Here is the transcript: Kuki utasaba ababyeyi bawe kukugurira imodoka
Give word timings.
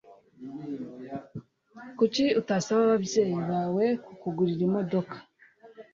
Kuki 1.97 2.25
utasaba 2.41 2.81
ababyeyi 2.87 3.37
bawe 3.49 3.85
kukugurira 4.05 4.61
imodoka 4.69 5.15